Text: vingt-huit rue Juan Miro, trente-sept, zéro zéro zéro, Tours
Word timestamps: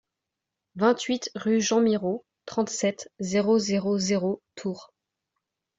vingt-huit 0.77 1.29
rue 1.35 1.61
Juan 1.61 1.83
Miro, 1.83 2.25
trente-sept, 2.47 3.11
zéro 3.19 3.59
zéro 3.59 3.99
zéro, 3.99 4.41
Tours 4.55 4.91